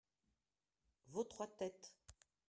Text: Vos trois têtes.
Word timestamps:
Vos 1.09 1.25
trois 1.25 1.45
têtes. 1.45 1.95